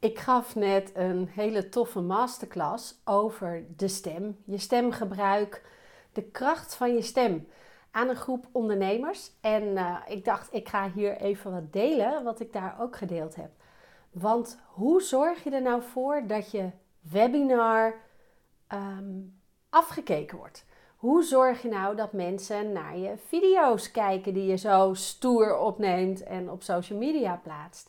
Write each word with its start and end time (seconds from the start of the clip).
Ik 0.00 0.18
gaf 0.18 0.54
net 0.54 0.90
een 0.94 1.28
hele 1.28 1.68
toffe 1.68 2.00
masterclass 2.00 3.00
over 3.04 3.64
de 3.76 3.88
stem, 3.88 4.36
je 4.44 4.58
stemgebruik, 4.58 5.64
de 6.12 6.22
kracht 6.22 6.74
van 6.74 6.94
je 6.94 7.02
stem 7.02 7.48
aan 7.90 8.08
een 8.08 8.16
groep 8.16 8.46
ondernemers. 8.52 9.30
En 9.40 9.62
uh, 9.62 9.96
ik 10.08 10.24
dacht, 10.24 10.54
ik 10.54 10.68
ga 10.68 10.90
hier 10.90 11.16
even 11.16 11.52
wat 11.52 11.72
delen, 11.72 12.24
wat 12.24 12.40
ik 12.40 12.52
daar 12.52 12.76
ook 12.80 12.96
gedeeld 12.96 13.36
heb. 13.36 13.50
Want 14.10 14.58
hoe 14.66 15.02
zorg 15.02 15.44
je 15.44 15.50
er 15.50 15.62
nou 15.62 15.82
voor 15.82 16.26
dat 16.26 16.50
je 16.50 16.70
webinar 17.00 17.94
um, 18.72 19.40
afgekeken 19.68 20.38
wordt? 20.38 20.64
Hoe 20.96 21.22
zorg 21.22 21.62
je 21.62 21.68
nou 21.68 21.96
dat 21.96 22.12
mensen 22.12 22.72
naar 22.72 22.96
je 22.96 23.16
video's 23.26 23.90
kijken 23.90 24.34
die 24.34 24.46
je 24.46 24.56
zo 24.56 24.94
stoer 24.94 25.58
opneemt 25.58 26.22
en 26.22 26.50
op 26.50 26.62
social 26.62 26.98
media 26.98 27.40
plaatst? 27.42 27.88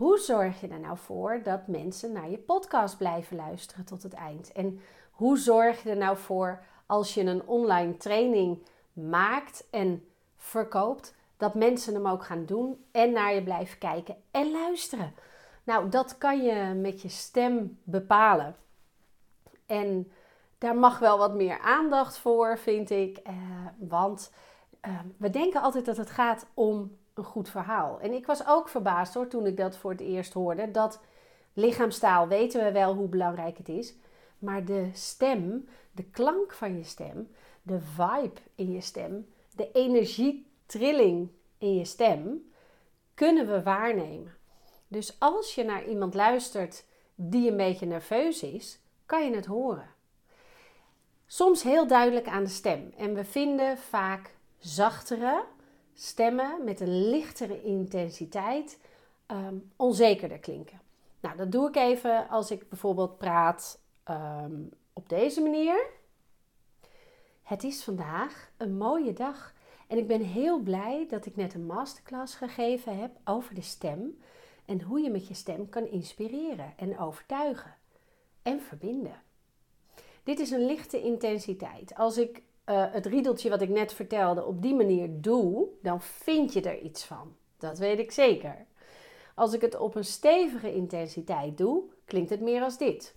Hoe 0.00 0.18
zorg 0.18 0.60
je 0.60 0.68
er 0.68 0.80
nou 0.80 0.98
voor 0.98 1.40
dat 1.42 1.66
mensen 1.66 2.12
naar 2.12 2.30
je 2.30 2.38
podcast 2.38 2.96
blijven 2.96 3.36
luisteren 3.36 3.84
tot 3.84 4.02
het 4.02 4.12
eind? 4.12 4.52
En 4.52 4.80
hoe 5.10 5.38
zorg 5.38 5.82
je 5.82 5.90
er 5.90 5.96
nou 5.96 6.16
voor 6.16 6.62
als 6.86 7.14
je 7.14 7.22
een 7.22 7.46
online 7.46 7.96
training 7.96 8.66
maakt 8.92 9.66
en 9.70 10.04
verkoopt, 10.36 11.14
dat 11.36 11.54
mensen 11.54 11.94
hem 11.94 12.06
ook 12.06 12.24
gaan 12.24 12.46
doen 12.46 12.84
en 12.90 13.12
naar 13.12 13.34
je 13.34 13.42
blijven 13.42 13.78
kijken 13.78 14.16
en 14.30 14.50
luisteren? 14.50 15.14
Nou, 15.64 15.88
dat 15.88 16.18
kan 16.18 16.42
je 16.42 16.74
met 16.74 17.02
je 17.02 17.08
stem 17.08 17.78
bepalen. 17.82 18.56
En 19.66 20.12
daar 20.58 20.76
mag 20.76 20.98
wel 20.98 21.18
wat 21.18 21.34
meer 21.34 21.58
aandacht 21.58 22.18
voor, 22.18 22.58
vind 22.58 22.90
ik. 22.90 23.16
Eh, 23.16 23.34
want 23.78 24.32
eh, 24.80 24.98
we 25.16 25.30
denken 25.30 25.62
altijd 25.62 25.84
dat 25.84 25.96
het 25.96 26.10
gaat 26.10 26.46
om 26.54 26.98
een 27.20 27.26
goed 27.26 27.48
verhaal. 27.48 28.00
En 28.00 28.12
ik 28.12 28.26
was 28.26 28.46
ook 28.46 28.68
verbaasd 28.68 29.14
hoor, 29.14 29.28
toen 29.28 29.46
ik 29.46 29.56
dat 29.56 29.76
voor 29.76 29.90
het 29.90 30.00
eerst 30.00 30.32
hoorde. 30.32 30.70
Dat 30.70 31.00
lichaamstaal 31.52 32.28
weten 32.28 32.64
we 32.64 32.72
wel 32.72 32.94
hoe 32.94 33.08
belangrijk 33.08 33.58
het 33.58 33.68
is. 33.68 33.94
Maar 34.38 34.64
de 34.64 34.90
stem, 34.92 35.68
de 35.92 36.04
klank 36.04 36.52
van 36.52 36.76
je 36.76 36.84
stem, 36.84 37.30
de 37.62 37.80
vibe 37.80 38.40
in 38.54 38.72
je 38.72 38.80
stem, 38.80 39.28
de 39.56 39.70
energietrilling 39.72 41.30
in 41.58 41.74
je 41.74 41.84
stem, 41.84 42.50
kunnen 43.14 43.46
we 43.46 43.62
waarnemen. 43.62 44.34
Dus 44.88 45.16
als 45.18 45.54
je 45.54 45.64
naar 45.64 45.84
iemand 45.84 46.14
luistert 46.14 46.84
die 47.14 47.50
een 47.50 47.56
beetje 47.56 47.86
nerveus 47.86 48.42
is, 48.42 48.78
kan 49.06 49.24
je 49.24 49.36
het 49.36 49.46
horen. 49.46 49.88
Soms 51.26 51.62
heel 51.62 51.86
duidelijk 51.86 52.26
aan 52.26 52.44
de 52.44 52.50
stem. 52.50 52.92
En 52.96 53.14
we 53.14 53.24
vinden 53.24 53.78
vaak 53.78 54.34
zachtere 54.58 55.44
stemmen 56.00 56.64
met 56.64 56.80
een 56.80 57.08
lichtere 57.10 57.62
intensiteit 57.62 58.78
um, 59.26 59.72
onzekerder 59.76 60.38
klinken. 60.38 60.80
Nou, 61.20 61.36
dat 61.36 61.52
doe 61.52 61.68
ik 61.68 61.76
even 61.76 62.28
als 62.28 62.50
ik 62.50 62.68
bijvoorbeeld 62.68 63.18
praat 63.18 63.80
um, 64.10 64.70
op 64.92 65.08
deze 65.08 65.40
manier. 65.40 65.86
Het 67.42 67.64
is 67.64 67.84
vandaag 67.84 68.50
een 68.56 68.76
mooie 68.76 69.12
dag 69.12 69.52
en 69.86 69.98
ik 69.98 70.06
ben 70.06 70.20
heel 70.20 70.58
blij 70.58 71.06
dat 71.08 71.26
ik 71.26 71.36
net 71.36 71.54
een 71.54 71.66
masterclass 71.66 72.34
gegeven 72.34 72.98
heb 72.98 73.10
over 73.24 73.54
de 73.54 73.62
stem 73.62 74.20
en 74.64 74.82
hoe 74.82 75.00
je 75.00 75.10
met 75.10 75.28
je 75.28 75.34
stem 75.34 75.68
kan 75.68 75.86
inspireren 75.86 76.72
en 76.76 76.98
overtuigen 76.98 77.76
en 78.42 78.60
verbinden. 78.60 79.22
Dit 80.22 80.38
is 80.38 80.50
een 80.50 80.66
lichte 80.66 81.02
intensiteit. 81.02 81.94
Als 81.94 82.18
ik 82.18 82.42
uh, 82.66 82.84
het 82.92 83.06
riedeltje 83.06 83.50
wat 83.50 83.60
ik 83.60 83.68
net 83.68 83.92
vertelde 83.92 84.44
op 84.44 84.62
die 84.62 84.74
manier 84.74 85.08
doe, 85.20 85.68
dan 85.82 86.02
vind 86.02 86.52
je 86.52 86.60
er 86.60 86.78
iets 86.78 87.04
van. 87.04 87.36
Dat 87.58 87.78
weet 87.78 87.98
ik 87.98 88.12
zeker. 88.12 88.66
Als 89.34 89.52
ik 89.52 89.60
het 89.60 89.78
op 89.78 89.94
een 89.94 90.04
stevige 90.04 90.74
intensiteit 90.74 91.58
doe, 91.58 91.82
klinkt 92.04 92.30
het 92.30 92.40
meer 92.40 92.62
als 92.62 92.78
dit. 92.78 93.14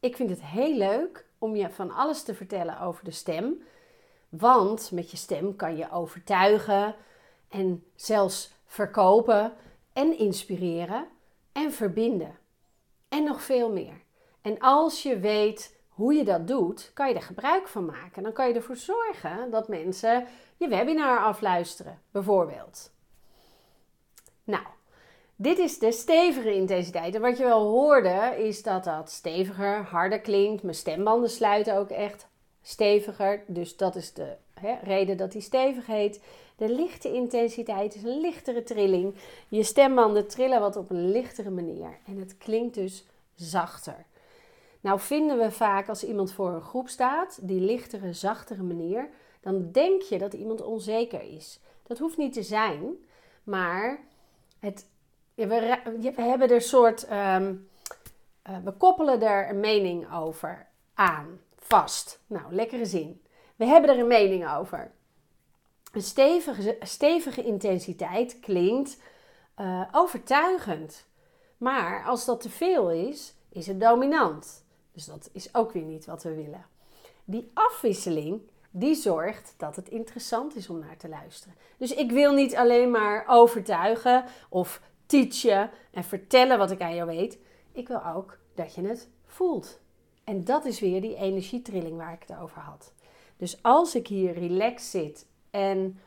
Ik 0.00 0.16
vind 0.16 0.30
het 0.30 0.42
heel 0.42 0.76
leuk 0.76 1.26
om 1.38 1.56
je 1.56 1.70
van 1.70 1.90
alles 1.90 2.22
te 2.22 2.34
vertellen 2.34 2.80
over 2.80 3.04
de 3.04 3.10
stem. 3.10 3.62
Want 4.28 4.90
met 4.90 5.10
je 5.10 5.16
stem 5.16 5.56
kan 5.56 5.76
je 5.76 5.90
overtuigen 5.90 6.94
en 7.48 7.84
zelfs 7.94 8.52
verkopen 8.64 9.52
en 9.92 10.18
inspireren 10.18 11.08
en 11.52 11.72
verbinden. 11.72 12.38
En 13.08 13.24
nog 13.24 13.42
veel 13.42 13.72
meer. 13.72 14.00
En 14.40 14.58
als 14.58 15.02
je 15.02 15.18
weet 15.18 15.79
hoe 16.00 16.14
je 16.14 16.24
dat 16.24 16.46
doet, 16.46 16.90
kan 16.94 17.08
je 17.08 17.14
er 17.14 17.22
gebruik 17.22 17.68
van 17.68 17.84
maken. 17.84 18.22
Dan 18.22 18.32
kan 18.32 18.48
je 18.48 18.54
ervoor 18.54 18.76
zorgen 18.76 19.50
dat 19.50 19.68
mensen 19.68 20.26
je 20.56 20.68
webinar 20.68 21.18
afluisteren, 21.18 21.98
bijvoorbeeld. 22.10 22.92
Nou, 24.44 24.64
dit 25.36 25.58
is 25.58 25.78
de 25.78 25.92
stevige 25.92 26.54
intensiteit. 26.54 27.14
En 27.14 27.20
wat 27.20 27.38
je 27.38 27.44
wel 27.44 27.66
hoorde, 27.66 28.34
is 28.38 28.62
dat 28.62 28.84
dat 28.84 29.10
steviger, 29.10 29.82
harder 29.82 30.20
klinkt. 30.20 30.62
Mijn 30.62 30.74
stembanden 30.74 31.30
sluiten 31.30 31.76
ook 31.76 31.90
echt 31.90 32.28
steviger. 32.62 33.42
Dus 33.46 33.76
dat 33.76 33.96
is 33.96 34.12
de 34.12 34.36
hè, 34.54 34.74
reden 34.82 35.16
dat 35.16 35.32
hij 35.32 35.42
stevig 35.42 35.86
heet. 35.86 36.20
De 36.56 36.68
lichte 36.68 37.12
intensiteit 37.12 37.94
is 37.94 38.02
een 38.02 38.20
lichtere 38.20 38.62
trilling. 38.62 39.14
Je 39.48 39.62
stembanden 39.62 40.28
trillen 40.28 40.60
wat 40.60 40.76
op 40.76 40.90
een 40.90 41.10
lichtere 41.10 41.50
manier. 41.50 41.98
En 42.06 42.18
het 42.18 42.38
klinkt 42.38 42.74
dus 42.74 43.06
zachter. 43.34 44.04
Nou 44.80 45.00
vinden 45.00 45.38
we 45.38 45.50
vaak 45.50 45.88
als 45.88 46.04
iemand 46.04 46.32
voor 46.32 46.50
een 46.50 46.62
groep 46.62 46.88
staat, 46.88 47.38
die 47.42 47.60
lichtere, 47.60 48.12
zachtere 48.12 48.62
manier, 48.62 49.08
dan 49.40 49.72
denk 49.72 50.02
je 50.02 50.18
dat 50.18 50.32
iemand 50.32 50.62
onzeker 50.62 51.22
is. 51.22 51.60
Dat 51.82 51.98
hoeft 51.98 52.16
niet 52.16 52.32
te 52.32 52.42
zijn, 52.42 53.04
maar 53.44 54.00
het, 54.58 54.86
we, 55.34 56.14
hebben 56.14 56.50
er 56.50 56.60
soort, 56.60 57.04
ehm, 57.04 57.54
eh, 58.42 58.56
we 58.64 58.72
koppelen 58.72 59.22
er 59.22 59.48
een 59.48 59.60
mening 59.60 60.12
over 60.14 60.66
aan, 60.94 61.40
vast. 61.58 62.20
Nou, 62.26 62.54
lekkere 62.54 62.86
zin. 62.86 63.22
We 63.56 63.64
hebben 63.64 63.90
er 63.90 63.98
een 63.98 64.06
mening 64.06 64.50
over. 64.50 64.90
Een 65.92 66.02
stevige, 66.02 66.76
stevige 66.80 67.42
intensiteit 67.42 68.40
klinkt 68.40 68.98
uh, 69.60 69.82
overtuigend. 69.92 71.06
Maar 71.56 72.04
als 72.04 72.24
dat 72.24 72.40
te 72.40 72.50
veel 72.50 72.90
is, 72.90 73.34
is 73.48 73.66
het 73.66 73.80
dominant. 73.80 74.64
Dus 75.00 75.08
dat 75.08 75.30
is 75.32 75.54
ook 75.54 75.72
weer 75.72 75.82
niet 75.82 76.06
wat 76.06 76.22
we 76.22 76.34
willen. 76.34 76.66
Die 77.24 77.50
afwisseling, 77.54 78.40
die 78.70 78.94
zorgt 78.94 79.54
dat 79.56 79.76
het 79.76 79.88
interessant 79.88 80.56
is 80.56 80.68
om 80.68 80.78
naar 80.78 80.96
te 80.96 81.08
luisteren. 81.08 81.54
Dus 81.76 81.94
ik 81.94 82.10
wil 82.10 82.32
niet 82.32 82.56
alleen 82.56 82.90
maar 82.90 83.24
overtuigen 83.28 84.24
of 84.48 84.82
teachen 85.06 85.70
en 85.90 86.04
vertellen 86.04 86.58
wat 86.58 86.70
ik 86.70 86.80
aan 86.80 86.94
jou 86.94 87.08
weet. 87.08 87.38
Ik 87.72 87.88
wil 87.88 88.06
ook 88.06 88.38
dat 88.54 88.74
je 88.74 88.82
het 88.82 89.08
voelt. 89.26 89.80
En 90.24 90.44
dat 90.44 90.64
is 90.64 90.80
weer 90.80 91.00
die 91.00 91.16
energietrilling 91.16 91.96
waar 91.96 92.12
ik 92.12 92.24
het 92.28 92.38
over 92.38 92.60
had. 92.60 92.92
Dus 93.36 93.62
als 93.62 93.94
ik 93.94 94.06
hier 94.06 94.32
relaxed 94.32 94.90
zit 94.90 95.26
en 95.50 95.98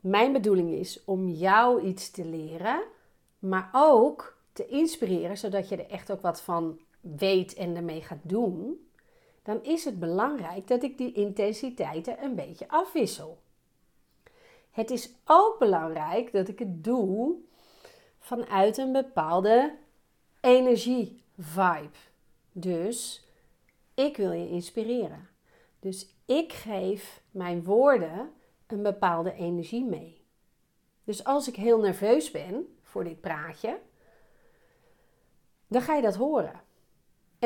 mijn 0.00 0.32
bedoeling 0.32 0.72
is 0.72 1.04
om 1.04 1.28
jou 1.28 1.82
iets 1.82 2.10
te 2.10 2.24
leren, 2.24 2.82
maar 3.38 3.68
ook 3.72 4.36
te 4.52 4.66
inspireren, 4.66 5.38
zodat 5.38 5.68
je 5.68 5.76
er 5.76 5.90
echt 5.90 6.12
ook 6.12 6.20
wat 6.20 6.40
van 6.40 6.80
weet 7.16 7.54
en 7.54 7.76
ermee 7.76 8.02
gaat 8.02 8.18
doen, 8.22 8.88
dan 9.42 9.62
is 9.62 9.84
het 9.84 9.98
belangrijk 9.98 10.68
dat 10.68 10.82
ik 10.82 10.98
die 10.98 11.12
intensiteiten 11.12 12.22
een 12.22 12.34
beetje 12.34 12.68
afwissel. 12.68 13.38
Het 14.70 14.90
is 14.90 15.10
ook 15.24 15.58
belangrijk 15.58 16.32
dat 16.32 16.48
ik 16.48 16.58
het 16.58 16.84
doe 16.84 17.36
vanuit 18.18 18.78
een 18.78 18.92
bepaalde 18.92 19.76
energie-vibe. 20.40 21.96
Dus 22.52 23.26
ik 23.94 24.16
wil 24.16 24.32
je 24.32 24.48
inspireren. 24.48 25.28
Dus 25.80 26.14
ik 26.24 26.52
geef 26.52 27.22
mijn 27.30 27.64
woorden 27.64 28.30
een 28.66 28.82
bepaalde 28.82 29.32
energie 29.32 29.84
mee. 29.84 30.24
Dus 31.04 31.24
als 31.24 31.48
ik 31.48 31.56
heel 31.56 31.78
nerveus 31.78 32.30
ben 32.30 32.76
voor 32.82 33.04
dit 33.04 33.20
praatje, 33.20 33.78
dan 35.66 35.82
ga 35.82 35.94
je 35.94 36.02
dat 36.02 36.14
horen. 36.14 36.60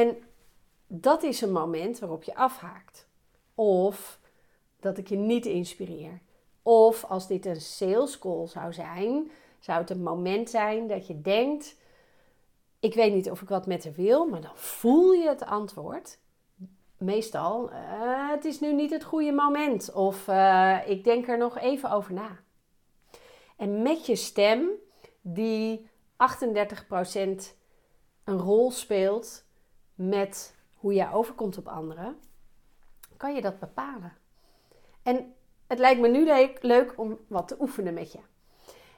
En 0.01 0.23
dat 0.87 1.23
is 1.23 1.41
een 1.41 1.53
moment 1.53 1.99
waarop 1.99 2.23
je 2.23 2.35
afhaakt. 2.35 3.09
Of 3.55 4.21
dat 4.81 4.99
ik 4.99 5.09
je 5.09 5.17
niet 5.17 5.47
inspireer. 5.47 6.21
Of 6.63 7.05
als 7.05 7.27
dit 7.27 7.47
een 7.47 7.61
sales 7.61 8.19
call 8.19 8.47
zou 8.47 8.73
zijn, 8.73 9.31
zou 9.59 9.81
het 9.81 9.91
een 9.91 10.03
moment 10.03 10.51
zijn 10.51 10.87
dat 10.87 11.07
je 11.07 11.21
denkt: 11.21 11.77
ik 12.81 12.95
weet 12.95 13.13
niet 13.13 13.31
of 13.31 13.43
ik 13.43 13.49
wat 13.49 13.67
met 13.67 13.85
haar 13.85 13.93
wil, 13.93 14.27
maar 14.27 14.41
dan 14.41 14.57
voel 14.57 15.13
je 15.13 15.29
het 15.29 15.45
antwoord. 15.45 16.19
Meestal, 16.97 17.71
uh, 17.71 18.31
het 18.31 18.45
is 18.45 18.61
nu 18.61 18.73
niet 18.73 18.91
het 18.91 19.05
goede 19.05 19.33
moment. 19.33 19.93
Of 19.93 20.29
uh, 20.29 20.79
ik 20.87 21.05
denk 21.05 21.29
er 21.29 21.39
nog 21.39 21.59
even 21.59 21.91
over 21.91 22.13
na. 22.13 22.39
En 23.57 23.83
met 23.83 24.07
je 24.07 24.17
stem, 24.17 24.69
die 25.21 25.89
38% 26.13 26.27
een 28.25 28.39
rol 28.39 28.71
speelt 28.71 29.45
met 30.09 30.55
hoe 30.75 30.95
jij 30.95 31.13
overkomt 31.13 31.59
op 31.59 31.69
anderen, 31.69 32.17
kan 33.17 33.35
je 33.35 33.41
dat 33.41 33.59
bepalen. 33.59 34.13
En 35.03 35.35
het 35.67 35.79
lijkt 35.79 36.01
me 36.01 36.09
nu 36.09 36.49
leuk 36.61 36.93
om 36.97 37.19
wat 37.27 37.49
te 37.49 37.57
oefenen 37.61 37.95
met 37.95 38.13
je. 38.13 38.19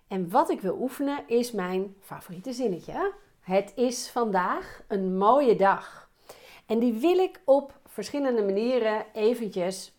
En 0.09 0.31
wat 0.31 0.51
ik 0.51 0.61
wil 0.61 0.81
oefenen 0.81 1.29
is 1.29 1.53
mijn 1.53 1.95
favoriete 2.01 2.53
zinnetje. 2.53 3.13
Het 3.41 3.73
is 3.77 4.11
vandaag 4.11 4.83
een 4.89 5.17
mooie 5.17 5.57
dag. 5.57 6.11
En 6.67 6.79
die 6.79 6.93
wil 6.93 7.19
ik 7.19 7.41
op 7.45 7.81
verschillende 7.87 8.43
manieren 8.43 9.07
eventjes 9.13 9.97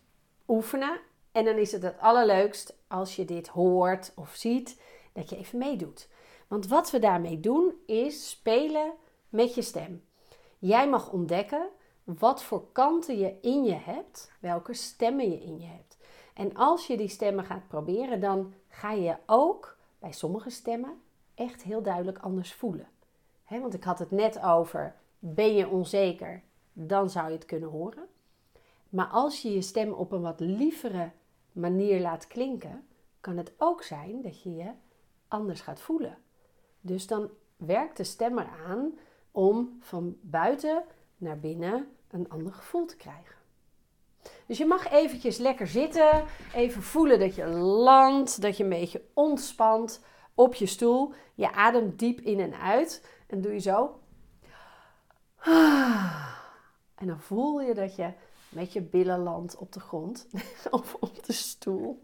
oefenen. 0.48 1.00
En 1.32 1.44
dan 1.44 1.56
is 1.56 1.72
het 1.72 1.82
het 1.82 1.98
allerleukst 1.98 2.76
als 2.88 3.16
je 3.16 3.24
dit 3.24 3.48
hoort 3.48 4.12
of 4.14 4.34
ziet, 4.34 4.80
dat 5.12 5.30
je 5.30 5.36
even 5.36 5.58
meedoet. 5.58 6.08
Want 6.48 6.66
wat 6.66 6.90
we 6.90 6.98
daarmee 6.98 7.40
doen 7.40 7.72
is 7.86 8.28
spelen 8.28 8.92
met 9.28 9.54
je 9.54 9.62
stem. 9.62 10.02
Jij 10.64 10.88
mag 10.88 11.12
ontdekken 11.12 11.68
wat 12.04 12.42
voor 12.42 12.72
kanten 12.72 13.18
je 13.18 13.38
in 13.40 13.64
je 13.64 13.74
hebt, 13.74 14.32
welke 14.40 14.74
stemmen 14.74 15.30
je 15.30 15.42
in 15.42 15.60
je 15.60 15.66
hebt. 15.66 15.96
En 16.34 16.54
als 16.54 16.86
je 16.86 16.96
die 16.96 17.08
stemmen 17.08 17.44
gaat 17.44 17.68
proberen, 17.68 18.20
dan 18.20 18.54
ga 18.68 18.92
je 18.92 19.16
ook 19.26 19.76
bij 19.98 20.12
sommige 20.12 20.50
stemmen 20.50 21.00
echt 21.34 21.62
heel 21.62 21.82
duidelijk 21.82 22.18
anders 22.18 22.54
voelen. 22.54 22.88
want 23.48 23.74
ik 23.74 23.84
had 23.84 23.98
het 23.98 24.10
net 24.10 24.42
over, 24.42 24.96
ben 25.18 25.54
je 25.54 25.68
onzeker, 25.68 26.42
dan 26.72 27.10
zou 27.10 27.26
je 27.28 27.34
het 27.34 27.44
kunnen 27.44 27.70
horen. 27.70 28.06
Maar 28.88 29.08
als 29.08 29.42
je 29.42 29.52
je 29.52 29.62
stem 29.62 29.92
op 29.92 30.12
een 30.12 30.22
wat 30.22 30.40
lievere 30.40 31.10
manier 31.52 32.00
laat 32.00 32.26
klinken, 32.26 32.86
kan 33.20 33.36
het 33.36 33.52
ook 33.58 33.82
zijn 33.82 34.22
dat 34.22 34.42
je 34.42 34.54
je 34.54 34.70
anders 35.28 35.60
gaat 35.60 35.80
voelen. 35.80 36.18
Dus 36.80 37.06
dan 37.06 37.30
werkt 37.56 37.96
de 37.96 38.04
stem 38.04 38.38
eraan 38.38 38.92
om 39.34 39.76
van 39.80 40.16
buiten 40.20 40.82
naar 41.16 41.38
binnen 41.38 41.88
een 42.10 42.28
ander 42.28 42.52
gevoel 42.52 42.86
te 42.86 42.96
krijgen. 42.96 43.34
Dus 44.46 44.58
je 44.58 44.66
mag 44.66 44.90
eventjes 44.90 45.36
lekker 45.36 45.66
zitten, 45.66 46.24
even 46.54 46.82
voelen 46.82 47.18
dat 47.18 47.34
je 47.34 47.46
landt, 47.56 48.42
dat 48.42 48.56
je 48.56 48.62
een 48.62 48.68
beetje 48.68 49.04
ontspant 49.14 50.00
op 50.34 50.54
je 50.54 50.66
stoel. 50.66 51.12
Je 51.34 51.52
ademt 51.52 51.98
diep 51.98 52.20
in 52.20 52.40
en 52.40 52.54
uit 52.54 53.08
en 53.26 53.40
doe 53.40 53.52
je 53.52 53.58
zo. 53.58 53.98
En 56.94 57.06
dan 57.06 57.20
voel 57.20 57.60
je 57.60 57.74
dat 57.74 57.96
je 57.96 58.12
met 58.48 58.72
je 58.72 58.82
billen 58.82 59.18
landt 59.18 59.56
op 59.56 59.72
de 59.72 59.80
grond 59.80 60.26
of 60.70 60.96
op 61.00 61.24
de 61.24 61.32
stoel. 61.32 62.02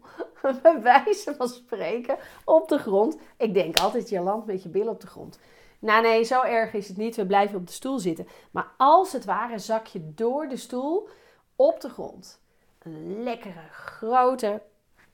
Bij 0.61 0.81
wijze 0.81 1.35
van 1.35 1.47
spreken 1.47 2.17
op 2.45 2.69
de 2.69 2.77
grond. 2.77 3.17
Ik 3.37 3.53
denk 3.53 3.79
altijd 3.79 4.09
je 4.09 4.19
landt 4.19 4.45
met 4.45 4.63
je 4.63 4.69
billen 4.69 4.93
op 4.93 5.01
de 5.01 5.07
grond. 5.07 5.39
Nou 5.81 6.01
nee, 6.01 6.23
zo 6.23 6.41
erg 6.41 6.73
is 6.73 6.87
het 6.87 6.97
niet. 6.97 7.15
We 7.15 7.25
blijven 7.25 7.57
op 7.57 7.67
de 7.67 7.73
stoel 7.73 7.99
zitten. 7.99 8.27
Maar 8.51 8.71
als 8.77 9.11
het 9.11 9.25
ware 9.25 9.59
zak 9.59 9.87
je 9.87 10.13
door 10.13 10.47
de 10.47 10.57
stoel 10.57 11.09
op 11.55 11.81
de 11.81 11.89
grond. 11.89 12.39
Een 12.79 13.23
lekkere 13.23 13.67
grote 13.71 14.61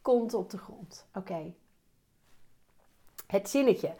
kont 0.01 0.33
op 0.33 0.49
de 0.49 0.57
grond. 0.57 1.05
Oké. 1.13 1.53
Het 3.27 3.49
zinnetje. 3.49 3.93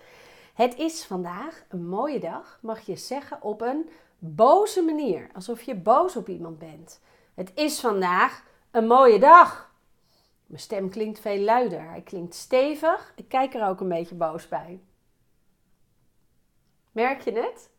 Het 0.54 0.78
is 0.78 1.06
vandaag 1.06 1.66
een 1.70 1.88
mooie 1.88 2.20
dag, 2.20 2.60
mag 2.62 2.82
je 2.82 2.96
zeggen 2.96 3.42
op 3.42 3.62
een 3.62 3.90
boze 4.20 4.82
manier. 4.82 5.30
Alsof 5.34 5.62
je 5.62 5.76
boos 5.76 6.16
op 6.16 6.28
iemand 6.28 6.60
bent. 6.60 7.02
Het 7.34 7.52
is 7.54 7.80
vandaag 7.80 8.44
een 8.72 8.88
mooie 8.88 9.20
dag. 9.20 9.72
Mijn 10.46 10.62
stem 10.62 10.90
klinkt 10.90 11.20
veel 11.20 11.40
luider. 11.40 11.90
Hij 11.90 12.02
klinkt 12.02 12.36
stevig. 12.36 13.14
Ik 13.16 13.28
kijk 13.28 13.54
er 13.54 13.68
ook 13.68 13.80
een 13.80 13.90
beetje 13.90 14.16
boos 14.16 14.48
bij. 14.48 14.80
Merk 16.98 17.22
je 17.22 17.32
het? 17.32 17.70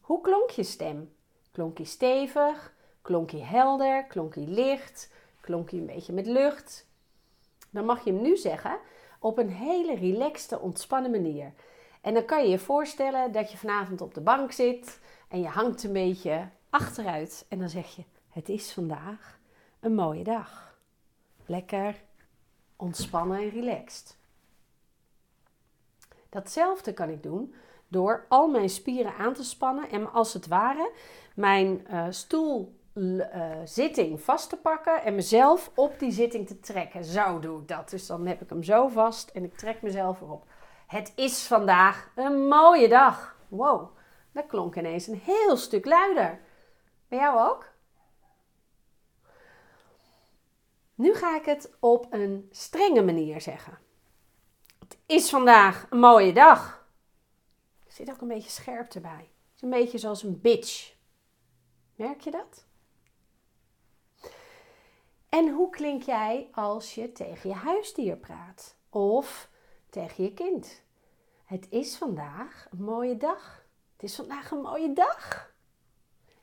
Hoe 0.00 0.20
klonk 0.20 0.50
je 0.50 0.62
stem? 0.62 1.14
Klonk 1.52 1.78
je 1.78 1.84
stevig? 1.84 2.74
Klonk 3.02 3.30
hij 3.30 3.40
helder? 3.40 4.04
Klonk 4.04 4.34
hij 4.34 4.44
licht? 4.44 5.12
Klonk 5.40 5.70
hij 5.70 5.78
een 5.78 5.86
beetje 5.86 6.12
met 6.12 6.26
lucht? 6.26 6.86
Dan 7.70 7.84
mag 7.84 8.04
je 8.04 8.12
hem 8.12 8.22
nu 8.22 8.36
zeggen 8.36 8.78
op 9.20 9.38
een 9.38 9.48
hele 9.48 9.94
relaxte, 9.94 10.60
ontspannen 10.60 11.10
manier. 11.10 11.52
En 12.00 12.14
dan 12.14 12.24
kan 12.24 12.42
je 12.42 12.48
je 12.48 12.58
voorstellen 12.58 13.32
dat 13.32 13.50
je 13.50 13.56
vanavond 13.56 14.00
op 14.00 14.14
de 14.14 14.20
bank 14.20 14.52
zit 14.52 15.00
en 15.28 15.40
je 15.40 15.48
hangt 15.48 15.82
een 15.82 15.92
beetje 15.92 16.48
achteruit. 16.70 17.46
En 17.48 17.58
dan 17.58 17.68
zeg 17.68 17.96
je: 17.96 18.04
Het 18.28 18.48
is 18.48 18.72
vandaag 18.72 19.38
een 19.80 19.94
mooie 19.94 20.24
dag. 20.24 20.78
Lekker 21.46 22.02
ontspannen 22.76 23.38
en 23.38 23.50
relaxed. 23.50 24.16
Datzelfde 26.28 26.94
kan 26.94 27.08
ik 27.08 27.22
doen 27.22 27.54
door 27.94 28.26
al 28.28 28.48
mijn 28.48 28.68
spieren 28.68 29.14
aan 29.14 29.32
te 29.32 29.44
spannen 29.44 29.90
en 29.90 30.12
als 30.12 30.32
het 30.32 30.46
ware 30.46 30.90
mijn 31.34 31.86
uh, 31.90 32.06
stoel 32.10 32.78
uh, 32.94 33.52
zitting 33.64 34.20
vast 34.20 34.48
te 34.48 34.56
pakken 34.56 35.02
en 35.02 35.14
mezelf 35.14 35.70
op 35.74 35.98
die 35.98 36.10
zitting 36.10 36.46
te 36.46 36.60
trekken. 36.60 37.04
Zo 37.04 37.38
doe 37.38 37.60
ik 37.60 37.68
dat. 37.68 37.90
Dus 37.90 38.06
dan 38.06 38.26
heb 38.26 38.42
ik 38.42 38.48
hem 38.48 38.62
zo 38.62 38.88
vast 38.88 39.30
en 39.30 39.44
ik 39.44 39.56
trek 39.56 39.82
mezelf 39.82 40.20
erop. 40.20 40.46
Het 40.86 41.12
is 41.16 41.46
vandaag 41.46 42.10
een 42.14 42.48
mooie 42.48 42.88
dag. 42.88 43.36
Wow, 43.48 43.96
dat 44.32 44.46
klonk 44.46 44.76
ineens 44.76 45.06
een 45.06 45.20
heel 45.24 45.56
stuk 45.56 45.84
luider. 45.84 46.40
Bij 47.08 47.18
jou 47.18 47.50
ook? 47.50 47.72
Nu 50.94 51.14
ga 51.14 51.36
ik 51.36 51.44
het 51.44 51.72
op 51.80 52.06
een 52.10 52.48
strenge 52.50 53.02
manier 53.02 53.40
zeggen. 53.40 53.78
Het 54.78 54.98
is 55.06 55.30
vandaag 55.30 55.86
een 55.90 55.98
mooie 55.98 56.32
dag. 56.32 56.83
Zit 57.94 58.10
ook 58.10 58.20
een 58.20 58.28
beetje 58.28 58.50
scherp 58.50 58.92
erbij. 58.92 59.10
Het 59.18 59.54
is 59.54 59.62
een 59.62 59.70
beetje 59.70 59.98
zoals 59.98 60.22
een 60.22 60.40
bitch. 60.40 60.94
Merk 61.94 62.20
je 62.20 62.30
dat? 62.30 62.66
En 65.28 65.48
hoe 65.48 65.70
klink 65.70 66.02
jij 66.02 66.48
als 66.52 66.94
je 66.94 67.12
tegen 67.12 67.50
je 67.50 67.56
huisdier 67.56 68.16
praat? 68.16 68.76
Of 68.88 69.50
tegen 69.90 70.24
je 70.24 70.34
kind? 70.34 70.82
Het 71.44 71.66
is 71.70 71.96
vandaag 71.96 72.66
een 72.70 72.82
mooie 72.82 73.16
dag. 73.16 73.66
Het 73.92 74.02
is 74.02 74.14
vandaag 74.16 74.50
een 74.50 74.60
mooie 74.60 74.92
dag. 74.92 75.52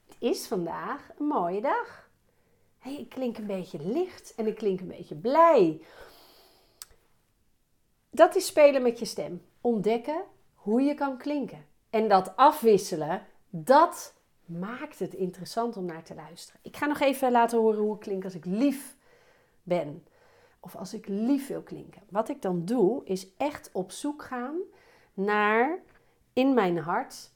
Het 0.06 0.16
is 0.20 0.48
vandaag 0.48 1.10
een 1.18 1.26
mooie 1.26 1.62
dag. 1.62 2.10
Hey, 2.78 2.96
ik 2.96 3.10
klink 3.10 3.38
een 3.38 3.48
beetje 3.48 3.80
licht 3.80 4.36
en 4.36 4.48
ik 4.48 4.56
klink 4.56 4.80
een 4.80 4.88
beetje 4.88 5.16
blij. 5.16 5.82
Dat 8.10 8.36
is 8.36 8.46
spelen 8.46 8.82
met 8.82 9.00
je 9.00 9.06
stem. 9.06 9.46
Ontdekken 9.62 10.24
hoe 10.62 10.82
je 10.82 10.94
kan 10.94 11.18
klinken. 11.18 11.66
En 11.90 12.08
dat 12.08 12.36
afwisselen, 12.36 13.22
dat 13.50 14.14
maakt 14.46 15.00
het 15.00 15.14
interessant 15.14 15.78
om 15.78 15.86
naar 15.86 16.04
te 16.04 16.16
luisteren. 16.16 16.62
Ik 16.64 16.78
ga 16.78 16.86
nog 16.86 17.00
even 17.00 17.32
laten 17.32 17.60
horen 17.60 17.80
hoe 17.80 17.94
ik 17.94 18.00
klink 18.00 18.24
als 18.24 18.36
ik 18.36 18.46
lief 18.46 18.96
ben. 19.64 20.06
Of 20.60 20.76
als 20.76 20.94
ik 20.94 21.08
lief 21.08 21.48
wil 21.48 21.62
klinken. 21.62 22.02
Wat 22.10 22.30
ik 22.30 22.42
dan 22.42 22.66
doe, 22.66 23.06
is 23.06 23.28
echt 23.38 23.70
op 23.74 23.92
zoek 23.92 24.24
gaan 24.24 24.58
naar 25.14 25.80
in 26.34 26.54
mijn 26.54 26.78
hart 26.78 27.32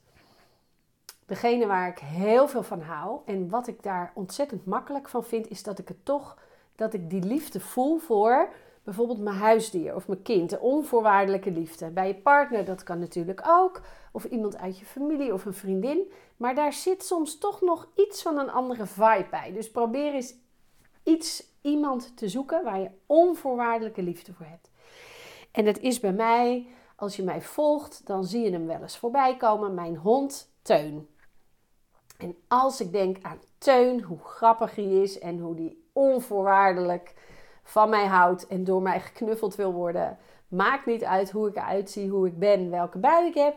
degene 1.26 1.66
waar 1.66 1.88
ik 1.88 1.98
heel 1.98 2.48
veel 2.48 2.62
van 2.62 2.80
hou. 2.80 3.20
En 3.24 3.48
wat 3.48 3.66
ik 3.66 3.82
daar 3.82 4.12
ontzettend 4.14 4.64
makkelijk 4.64 5.08
van 5.08 5.24
vind, 5.24 5.48
is 5.48 5.62
dat 5.62 5.78
ik 5.78 5.88
het 5.88 6.04
toch, 6.04 6.38
dat 6.74 6.94
ik 6.94 7.10
die 7.10 7.22
liefde 7.22 7.60
voel 7.60 7.98
voor 7.98 8.48
bijvoorbeeld 8.86 9.18
mijn 9.18 9.36
huisdier 9.36 9.94
of 9.94 10.08
mijn 10.08 10.22
kind. 10.22 10.50
De 10.50 10.60
onvoorwaardelijke 10.60 11.50
liefde. 11.50 11.90
Bij 11.90 12.06
je 12.06 12.14
partner, 12.14 12.64
dat 12.64 12.82
kan 12.82 12.98
natuurlijk 12.98 13.42
ook. 13.46 13.80
Of 14.12 14.24
iemand 14.24 14.56
uit 14.58 14.78
je 14.78 14.84
familie 14.84 15.32
of 15.32 15.44
een 15.44 15.54
vriendin. 15.54 16.12
Maar 16.36 16.54
daar 16.54 16.72
zit 16.72 17.04
soms 17.04 17.38
toch 17.38 17.60
nog 17.60 17.88
iets 17.94 18.22
van 18.22 18.38
een 18.38 18.50
andere 18.50 18.86
vibe 18.86 19.26
bij. 19.30 19.52
Dus 19.52 19.70
probeer 19.70 20.14
eens 20.14 20.34
iets, 21.02 21.46
iemand 21.62 22.16
te 22.16 22.28
zoeken 22.28 22.64
waar 22.64 22.80
je 22.80 22.90
onvoorwaardelijke 23.06 24.02
liefde 24.02 24.32
voor 24.32 24.46
hebt. 24.46 24.70
En 25.52 25.64
dat 25.64 25.78
is 25.78 26.00
bij 26.00 26.12
mij, 26.12 26.66
als 26.96 27.16
je 27.16 27.22
mij 27.22 27.42
volgt, 27.42 28.06
dan 28.06 28.24
zie 28.24 28.44
je 28.44 28.50
hem 28.50 28.66
wel 28.66 28.82
eens 28.82 28.98
voorbij 28.98 29.36
komen. 29.36 29.74
Mijn 29.74 29.96
hond 29.96 30.52
Teun. 30.62 31.08
En 32.18 32.36
als 32.48 32.80
ik 32.80 32.92
denk 32.92 33.16
aan 33.22 33.40
Teun, 33.58 34.02
hoe 34.02 34.18
grappig 34.18 34.74
hij 34.74 35.02
is 35.02 35.18
en 35.18 35.38
hoe 35.38 35.54
die 35.54 35.88
onvoorwaardelijk 35.92 37.14
van 37.66 37.88
mij 37.88 38.06
houdt 38.06 38.46
en 38.46 38.64
door 38.64 38.82
mij 38.82 39.00
geknuffeld 39.00 39.54
wil 39.54 39.72
worden. 39.72 40.18
Maakt 40.48 40.86
niet 40.86 41.04
uit 41.04 41.30
hoe 41.30 41.48
ik 41.48 41.56
eruit 41.56 41.90
zie, 41.90 42.08
hoe 42.08 42.26
ik 42.26 42.38
ben, 42.38 42.70
welke 42.70 42.98
bui 42.98 43.26
ik 43.26 43.34
heb. 43.34 43.56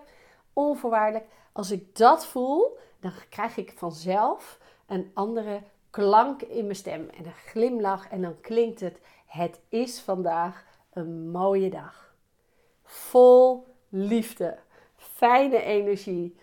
Onvoorwaardelijk. 0.54 1.26
Als 1.52 1.72
ik 1.72 1.96
dat 1.96 2.26
voel, 2.26 2.78
dan 3.00 3.12
krijg 3.30 3.58
ik 3.58 3.74
vanzelf 3.76 4.60
een 4.88 5.12
andere 5.14 5.62
klank 5.90 6.42
in 6.42 6.64
mijn 6.64 6.76
stem 6.76 7.10
en 7.10 7.26
een 7.26 7.34
glimlach. 7.34 8.10
En 8.10 8.22
dan 8.22 8.42
klinkt 8.42 8.80
het: 8.80 9.00
Het 9.26 9.60
is 9.70 10.00
vandaag 10.00 10.66
een 10.94 11.32
mooie 11.32 11.70
dag. 11.70 12.14
Vol 12.84 13.68
liefde, 13.90 14.58
fijne 14.96 15.62
energie. 15.62 16.36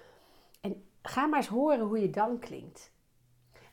En 0.60 0.84
ga 1.02 1.26
maar 1.26 1.38
eens 1.38 1.48
horen 1.48 1.80
hoe 1.80 2.00
je 2.00 2.10
dan 2.10 2.38
klinkt. 2.38 2.90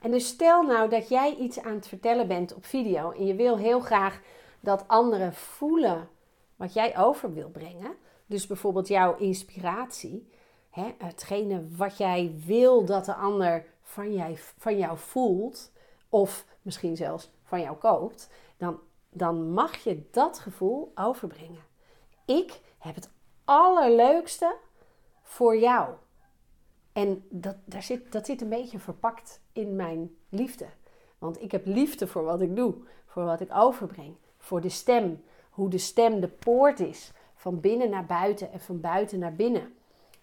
En 0.03 0.11
dus 0.11 0.27
stel 0.27 0.63
nou 0.63 0.89
dat 0.89 1.09
jij 1.09 1.35
iets 1.35 1.59
aan 1.59 1.75
het 1.75 1.87
vertellen 1.87 2.27
bent 2.27 2.53
op 2.53 2.65
video 2.65 3.11
en 3.11 3.25
je 3.25 3.35
wil 3.35 3.57
heel 3.57 3.79
graag 3.79 4.21
dat 4.59 4.87
anderen 4.87 5.33
voelen 5.33 6.09
wat 6.55 6.73
jij 6.73 6.97
over 6.97 7.33
wil 7.33 7.49
brengen. 7.49 7.95
Dus 8.25 8.47
bijvoorbeeld 8.47 8.87
jouw 8.87 9.15
inspiratie, 9.15 10.29
hè, 10.69 10.93
hetgene 10.97 11.67
wat 11.75 11.97
jij 11.97 12.35
wil 12.45 12.85
dat 12.85 13.05
de 13.05 13.13
ander 13.13 13.65
van, 13.81 14.13
jij, 14.13 14.37
van 14.57 14.77
jou 14.77 14.97
voelt, 14.97 15.71
of 16.09 16.45
misschien 16.61 16.95
zelfs 16.95 17.31
van 17.43 17.61
jou 17.61 17.77
koopt, 17.77 18.29
dan, 18.57 18.79
dan 19.09 19.51
mag 19.51 19.75
je 19.75 20.07
dat 20.11 20.39
gevoel 20.39 20.91
overbrengen. 20.95 21.63
Ik 22.25 22.59
heb 22.77 22.95
het 22.95 23.09
allerleukste 23.43 24.55
voor 25.21 25.57
jou. 25.57 25.93
En 26.93 27.25
dat, 27.29 27.55
daar 27.65 27.83
zit, 27.83 28.11
dat 28.11 28.25
zit 28.25 28.41
een 28.41 28.49
beetje 28.49 28.79
verpakt 28.79 29.41
in 29.53 29.75
mijn 29.75 30.15
liefde. 30.29 30.65
Want 31.17 31.41
ik 31.41 31.51
heb 31.51 31.65
liefde 31.65 32.07
voor 32.07 32.23
wat 32.23 32.41
ik 32.41 32.55
doe, 32.55 32.73
voor 33.05 33.23
wat 33.23 33.39
ik 33.39 33.55
overbreng, 33.55 34.15
voor 34.37 34.61
de 34.61 34.69
stem. 34.69 35.23
Hoe 35.49 35.69
de 35.69 35.77
stem 35.77 36.19
de 36.19 36.27
poort 36.27 36.79
is 36.79 37.11
van 37.35 37.59
binnen 37.59 37.89
naar 37.89 38.05
buiten 38.05 38.51
en 38.51 38.59
van 38.59 38.81
buiten 38.81 39.19
naar 39.19 39.35
binnen. 39.35 39.73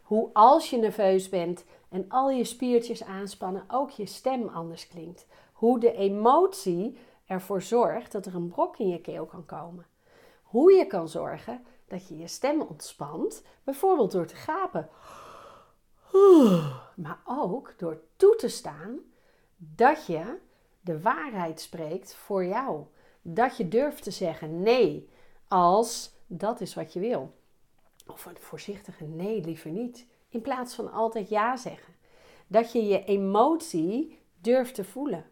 Hoe 0.02 0.30
als 0.32 0.70
je 0.70 0.76
nerveus 0.76 1.28
bent 1.28 1.64
en 1.88 2.04
al 2.08 2.30
je 2.30 2.44
spiertjes 2.44 3.04
aanspannen, 3.04 3.64
ook 3.68 3.90
je 3.90 4.06
stem 4.06 4.49
anders 4.49 4.88
klinkt. 4.88 5.26
Hoe 5.52 5.80
de 5.80 5.92
emotie 5.92 6.99
ervoor 7.26 7.62
zorgt 7.62 8.12
dat 8.12 8.26
er 8.26 8.34
een 8.34 8.49
brok 8.49 8.78
in 8.78 8.88
je 8.88 9.00
keel 9.00 9.25
kan 9.25 9.46
komen. 9.46 9.87
Hoe 10.42 10.72
je 10.72 10.87
kan 10.87 11.08
zorgen 11.08 11.64
dat 11.87 12.08
je 12.08 12.16
je 12.18 12.26
stem 12.26 12.60
ontspant, 12.60 13.42
bijvoorbeeld 13.64 14.12
door 14.12 14.26
te 14.26 14.37
gapen. 14.37 14.88
Maar 16.94 17.20
ook 17.25 17.75
door 17.76 18.00
toe 18.16 18.37
te 18.37 18.49
staan 18.49 18.99
dat 19.62 20.07
je 20.07 20.38
de 20.81 21.00
waarheid 21.00 21.61
spreekt 21.61 22.14
voor 22.14 22.45
jou. 22.45 22.85
Dat 23.23 23.57
je 23.57 23.69
durft 23.69 24.02
te 24.02 24.11
zeggen 24.11 24.62
nee 24.62 25.09
als 25.49 26.12
dat 26.26 26.61
is 26.61 26.75
wat 26.75 26.93
je 26.93 27.00
wil. 27.00 27.35
Of 28.07 28.25
een 28.25 28.37
voorzichtige 28.38 29.05
nee, 29.05 29.45
liever 29.45 29.71
niet. 29.71 30.07
In 30.29 30.40
plaats 30.40 30.75
van 30.75 30.93
altijd 30.93 31.29
ja 31.29 31.57
zeggen. 31.57 31.95
Dat 32.47 32.73
je 32.73 32.85
je 32.85 33.05
emotie 33.05 34.19
durft 34.40 34.75
te 34.75 34.85
voelen. 34.85 35.25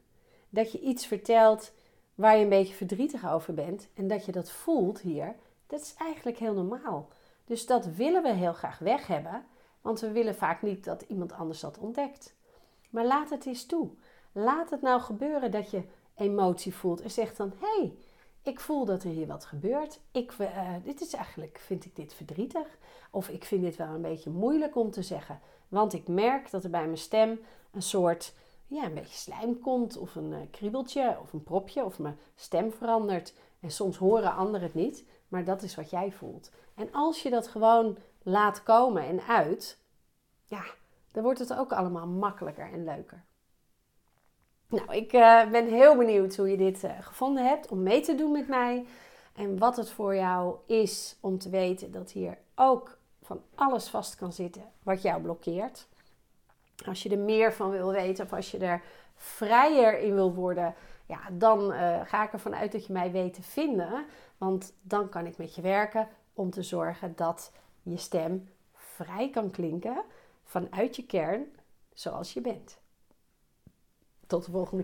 Dat 0.48 0.72
je 0.72 0.80
iets 0.80 1.06
vertelt 1.06 1.72
waar 2.14 2.36
je 2.36 2.42
een 2.42 2.48
beetje 2.48 2.74
verdrietig 2.74 3.30
over 3.30 3.54
bent 3.54 3.88
en 3.94 4.08
dat 4.08 4.24
je 4.24 4.32
dat 4.32 4.50
voelt 4.50 5.00
hier, 5.00 5.34
dat 5.66 5.80
is 5.80 5.94
eigenlijk 5.98 6.38
heel 6.38 6.54
normaal. 6.54 7.08
Dus 7.44 7.66
dat 7.66 7.86
willen 7.86 8.22
we 8.22 8.32
heel 8.32 8.52
graag 8.52 8.78
weg 8.78 9.06
hebben, 9.06 9.46
want 9.80 10.00
we 10.00 10.12
willen 10.12 10.34
vaak 10.34 10.62
niet 10.62 10.84
dat 10.84 11.02
iemand 11.02 11.32
anders 11.32 11.60
dat 11.60 11.78
ontdekt. 11.78 12.36
Maar 12.90 13.06
laat 13.06 13.30
het 13.30 13.46
eens 13.46 13.66
toe. 13.66 13.90
Laat 14.32 14.70
het 14.70 14.82
nou 14.82 15.00
gebeuren 15.00 15.50
dat 15.50 15.70
je 15.70 15.82
emotie 16.14 16.74
voelt 16.74 17.00
en 17.00 17.10
zegt 17.10 17.36
dan: 17.36 17.52
hé, 17.60 17.80
hey, 17.80 17.96
ik 18.42 18.60
voel 18.60 18.84
dat 18.84 19.02
er 19.02 19.10
hier 19.10 19.26
wat 19.26 19.44
gebeurt. 19.44 20.00
Ik, 20.12 20.32
uh, 20.38 20.74
dit 20.84 21.00
is 21.00 21.12
eigenlijk, 21.12 21.58
vind 21.58 21.84
ik 21.84 21.96
dit 21.96 22.14
verdrietig. 22.14 22.78
Of 23.10 23.28
ik 23.28 23.44
vind 23.44 23.62
dit 23.62 23.76
wel 23.76 23.88
een 23.88 24.02
beetje 24.02 24.30
moeilijk 24.30 24.76
om 24.76 24.90
te 24.90 25.02
zeggen. 25.02 25.40
Want 25.68 25.92
ik 25.92 26.08
merk 26.08 26.50
dat 26.50 26.64
er 26.64 26.70
bij 26.70 26.84
mijn 26.84 26.98
stem 26.98 27.40
een 27.70 27.82
soort, 27.82 28.34
ja, 28.66 28.84
een 28.84 28.94
beetje 28.94 29.18
slijm 29.18 29.60
komt. 29.60 29.96
Of 29.96 30.14
een 30.14 30.32
uh, 30.32 30.38
kriebeltje, 30.50 31.18
of 31.22 31.32
een 31.32 31.42
propje, 31.42 31.84
of 31.84 31.98
mijn 31.98 32.18
stem 32.34 32.72
verandert. 32.72 33.34
En 33.60 33.70
soms 33.70 33.96
horen 33.96 34.34
anderen 34.34 34.66
het 34.66 34.74
niet, 34.74 35.04
maar 35.28 35.44
dat 35.44 35.62
is 35.62 35.74
wat 35.74 35.90
jij 35.90 36.12
voelt. 36.12 36.50
En 36.74 36.92
als 36.92 37.22
je 37.22 37.30
dat 37.30 37.48
gewoon 37.48 37.98
laat 38.22 38.62
komen 38.62 39.02
en 39.02 39.20
uit, 39.20 39.78
ja, 40.44 40.64
dan 41.12 41.22
wordt 41.22 41.38
het 41.38 41.54
ook 41.54 41.72
allemaal 41.72 42.06
makkelijker 42.06 42.72
en 42.72 42.84
leuker. 42.84 43.24
Nou, 44.68 44.94
ik 44.94 45.12
uh, 45.12 45.50
ben 45.50 45.66
heel 45.66 45.96
benieuwd 45.96 46.36
hoe 46.36 46.50
je 46.50 46.56
dit 46.56 46.84
uh, 46.84 46.90
gevonden 47.00 47.46
hebt 47.46 47.68
om 47.68 47.82
mee 47.82 48.00
te 48.00 48.14
doen 48.14 48.32
met 48.32 48.48
mij. 48.48 48.86
En 49.34 49.58
wat 49.58 49.76
het 49.76 49.90
voor 49.90 50.14
jou 50.14 50.56
is 50.66 51.16
om 51.20 51.38
te 51.38 51.50
weten 51.50 51.92
dat 51.92 52.10
hier 52.10 52.38
ook 52.54 52.98
van 53.22 53.42
alles 53.54 53.88
vast 53.88 54.16
kan 54.16 54.32
zitten 54.32 54.62
wat 54.82 55.02
jou 55.02 55.22
blokkeert. 55.22 55.86
Als 56.86 57.02
je 57.02 57.08
er 57.08 57.18
meer 57.18 57.52
van 57.52 57.70
wil 57.70 57.90
weten 57.90 58.24
of 58.24 58.32
als 58.32 58.50
je 58.50 58.58
er 58.58 58.82
vrijer 59.14 59.98
in 59.98 60.14
wil 60.14 60.34
worden, 60.34 60.74
ja, 61.06 61.20
dan 61.32 61.72
uh, 61.72 62.00
ga 62.04 62.24
ik 62.24 62.32
ervan 62.32 62.54
uit 62.54 62.72
dat 62.72 62.86
je 62.86 62.92
mij 62.92 63.10
weet 63.12 63.34
te 63.34 63.42
vinden. 63.42 64.04
Want 64.38 64.72
dan 64.82 65.08
kan 65.08 65.26
ik 65.26 65.38
met 65.38 65.54
je 65.54 65.62
werken 65.62 66.08
om 66.34 66.50
te 66.50 66.62
zorgen 66.62 67.12
dat 67.16 67.52
je 67.82 67.96
stem 67.96 68.48
vrij 68.74 69.30
kan 69.30 69.50
klinken 69.50 70.02
vanuit 70.44 70.96
je 70.96 71.06
kern 71.06 71.46
zoals 71.94 72.32
je 72.32 72.40
bent. 72.40 72.78
Tot 74.28 74.44
de 74.44 74.50
volgende 74.50 74.76